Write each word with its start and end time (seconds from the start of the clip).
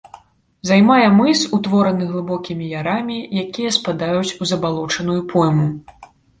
Займае 0.69 1.03
мыс, 1.17 1.43
утвораны 1.57 2.07
глыбокімі 2.15 2.71
ярамі, 2.81 3.17
якія 3.45 3.77
спадаюць 3.79 4.35
у 4.41 4.51
забалочаную 4.55 5.21
пойму. 5.33 5.73